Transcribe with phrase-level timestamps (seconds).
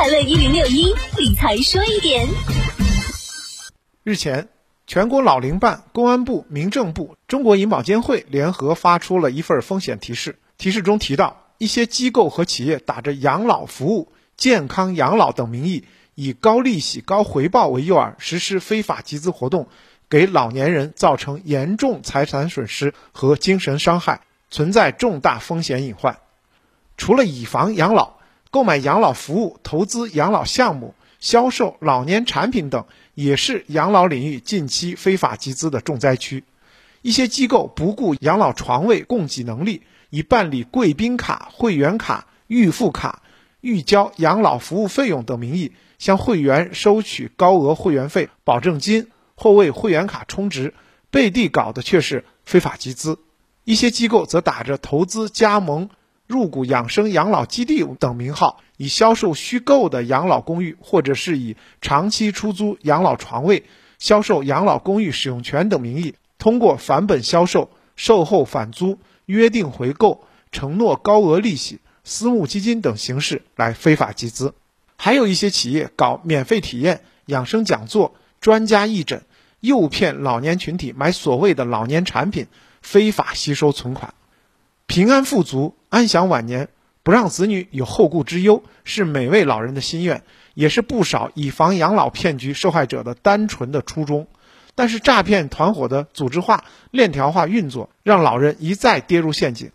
[0.00, 2.26] 快乐一零六一理财说一点。
[4.02, 4.48] 日前，
[4.86, 10.38] 全国老龄办、公安部、民政部、中国银保监会联合发出了一份风险提示。
[10.56, 19.68] 提示中提到，一些机构和企业打着养老服务、健康养老等名义，以高利息、高回报为诱饵，实施非法集资活动，
[20.08, 26.16] 给老年人造成严重财产损失和精神伤害，存在重大风险隐患。
[26.96, 28.14] 除了以房养老，
[28.50, 36.42] 购买养老服务、投资养老项目、销售老年产品等，也是养老领域近期非法集资的重灾区。
[37.02, 43.22] 一些机构不顾养老床位供给能力，以办理贵宾卡、会员卡、预付卡、
[43.60, 50.74] 预交养老服务费用等名义，向会员收取高额会员费、保证金或为会员卡充值，
[51.12, 53.20] 背地搞的却是非法集资。
[53.64, 55.88] 一些机构则打着投资加盟。
[56.30, 63.64] 入股养生养老基地等名号，以销售虚构的养老公寓，或者是以长期出租养老床位、
[63.98, 70.22] 销售养老公寓使用权等名义，通过返本销售、售后返租、约定回购、
[70.52, 74.54] 承诺高额利息、私募基金等形式来非法集资。
[74.94, 79.24] 还有一些企业搞免费体验、养生讲座、专家义诊，
[79.58, 82.46] 诱骗老年群体买所谓的老年产品，
[82.82, 84.14] 非法吸收存款。
[84.86, 86.68] 平安富足、安享晚年，
[87.02, 90.22] 不让子女有后顾之忧，是每位老人的心愿，
[90.54, 94.28] 也是不少以房养老骗局受害者的单纯的初衷。
[94.76, 99.72] 但是，诈骗团伙的组织化、链条化运作，让老人一再跌入陷阱。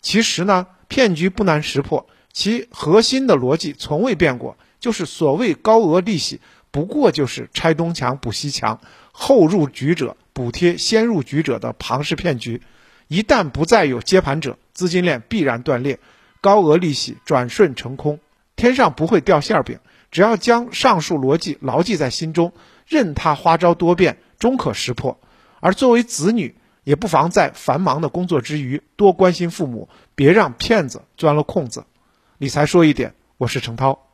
[0.00, 8.80] 其实呢，骗局不难识破，其核心的逻辑从未变过，就是所谓高额利息，不过就是拆东墙补西墙，
[9.12, 12.62] 后入局者补贴先入局者的庞氏骗局。
[13.06, 15.98] 一旦不再有接盘者，资金链必然断裂，
[16.40, 18.20] 高额利息转瞬成空。
[18.54, 19.80] 天上不会掉馅饼，
[20.12, 22.52] 只要将上述逻辑牢记在心中，
[22.86, 25.18] 任他花招多变，终可识破。
[25.58, 31.84] 而作为子女，也不妨在繁忙的工作之余，多关心父母，别让骗子钻了空子。
[32.38, 34.07] 理财说一点，我是程涛。